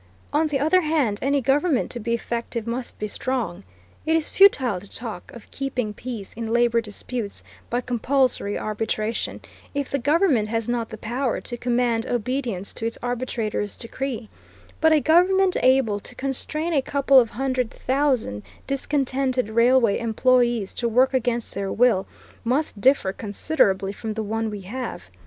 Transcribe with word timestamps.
On 0.33 0.47
the 0.47 0.57
other 0.59 0.81
hand 0.81 1.19
any 1.21 1.41
government 1.41 1.91
to 1.91 1.99
be 1.99 2.15
effective 2.15 2.65
must 2.65 2.97
be 2.97 3.07
strong. 3.07 3.63
It 4.03 4.15
is 4.15 4.31
futile 4.31 4.79
to 4.79 4.89
talk 4.89 5.31
of 5.33 5.51
keeping 5.51 5.93
peace 5.93 6.33
in 6.33 6.51
labor 6.51 6.81
disputes 6.81 7.43
by 7.69 7.81
compulsory 7.81 8.57
arbitration, 8.57 9.41
if 9.75 9.91
the 9.91 9.99
government 9.99 10.47
has 10.47 10.67
not 10.67 10.89
the 10.89 10.97
power 10.97 11.39
to 11.41 11.55
command 11.55 12.07
obedience 12.07 12.73
to 12.73 12.87
its 12.87 12.97
arbitrators' 13.03 13.77
decree; 13.77 14.27
but 14.79 14.91
a 14.91 14.99
government 14.99 15.55
able 15.61 15.99
to 15.99 16.15
constrain 16.15 16.73
a 16.73 16.81
couple 16.81 17.19
of 17.19 17.29
hundred 17.29 17.69
thousand 17.69 18.41
discontented 18.65 19.49
railway 19.51 19.99
employees 19.99 20.73
to 20.73 20.89
work 20.89 21.13
against 21.13 21.53
their 21.53 21.71
will, 21.71 22.07
must 22.43 22.81
differ 22.81 23.13
considerably 23.13 23.93
from 23.93 24.15
the 24.15 24.23
one 24.23 24.49
we 24.49 24.61
have. 24.61 25.11